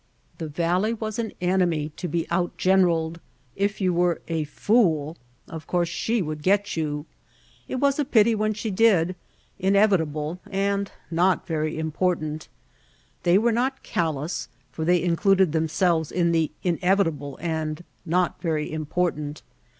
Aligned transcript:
The 0.39 0.47
valley 0.47 0.95
was 0.95 1.19
an 1.19 1.31
enemy 1.41 1.89
to 1.97 2.07
be 2.07 2.25
out 2.31 2.33
[■38] 2.33 2.33
The 2.33 2.37
Burning 2.37 2.47
Sands 2.47 2.63
generaled; 2.63 3.19
if 3.55 3.81
you 3.81 3.93
were 3.93 4.21
a 4.27 4.43
fool, 4.45 5.15
of 5.47 5.67
course 5.67 5.89
she 5.89 6.23
would 6.23 6.41
get 6.41 6.75
you. 6.75 7.05
It 7.67 7.75
was 7.75 7.99
a 7.99 8.03
pity 8.05 8.33
when 8.33 8.55
she 8.55 8.71
did, 8.71 9.15
in 9.59 9.75
evitable 9.75 10.39
and 10.49 10.91
not 11.11 11.45
very 11.45 11.77
important. 11.77 12.47
They 13.21 13.37
were 13.37 13.51
not 13.51 13.83
callous, 13.83 14.49
for 14.71 14.83
they 14.85 15.03
included 15.03 15.51
themselves 15.51 16.11
in 16.11 16.31
the 16.31 16.49
"inevitable 16.63 17.37
and 17.39 17.83
not 18.03 18.41
very 18.41 18.71
important." 18.73 19.43